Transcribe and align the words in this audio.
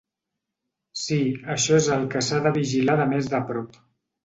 Si, 1.01 1.17
això 1.57 1.77
és 1.83 1.91
el 1.97 2.09
que 2.15 2.25
s’ha 2.29 2.41
de 2.49 2.55
vigilar 2.59 2.99
de 3.03 3.09
més 3.15 3.33
de 3.37 3.45
prop. 3.53 3.81